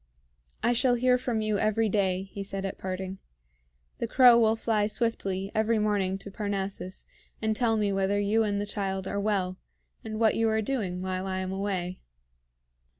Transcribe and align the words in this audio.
"I 0.63 0.73
shall 0.73 0.95
hear 0.95 1.19
from 1.19 1.41
you 1.43 1.59
every 1.59 1.87
day," 1.87 2.23
he 2.31 2.41
said 2.41 2.65
at 2.65 2.79
parting. 2.79 3.19
"The 3.99 4.07
crow 4.07 4.39
will 4.39 4.55
fly 4.55 4.87
swiftly 4.87 5.51
every 5.53 5.77
morning 5.77 6.17
to 6.17 6.31
Parnassus, 6.31 7.05
and 7.39 7.55
tell 7.55 7.77
me 7.77 7.93
whether 7.93 8.19
you 8.19 8.41
and 8.41 8.59
the 8.59 8.65
child 8.65 9.07
are 9.07 9.21
well, 9.21 9.59
and 10.03 10.19
what 10.19 10.33
you 10.35 10.49
are 10.49 10.59
doing 10.63 11.03
while 11.03 11.27
I 11.27 11.37
am 11.37 11.51
away." 11.51 11.99